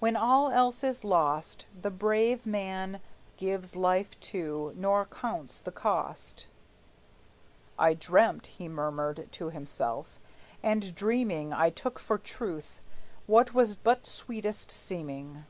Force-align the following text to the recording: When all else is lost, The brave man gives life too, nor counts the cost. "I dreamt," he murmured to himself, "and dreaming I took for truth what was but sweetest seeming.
When 0.00 0.16
all 0.16 0.50
else 0.50 0.84
is 0.84 1.02
lost, 1.02 1.64
The 1.80 1.90
brave 1.90 2.44
man 2.44 3.00
gives 3.38 3.74
life 3.74 4.20
too, 4.20 4.74
nor 4.76 5.06
counts 5.06 5.60
the 5.60 5.72
cost. 5.72 6.46
"I 7.78 7.94
dreamt," 7.94 8.48
he 8.48 8.68
murmured 8.68 9.28
to 9.32 9.48
himself, 9.48 10.20
"and 10.62 10.94
dreaming 10.94 11.54
I 11.54 11.70
took 11.70 11.98
for 11.98 12.18
truth 12.18 12.82
what 13.26 13.54
was 13.54 13.76
but 13.76 14.06
sweetest 14.06 14.70
seeming. 14.70 15.46